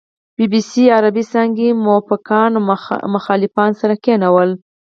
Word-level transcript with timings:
بي 0.37 0.45
بي 0.51 0.61
سي 0.69 0.83
عربې 0.95 1.23
څانګې 1.31 1.69
موافقان 1.83 2.51
او 2.57 2.63
مخالفان 3.15 3.71
سره 3.81 3.95
کېنول. 4.03 4.49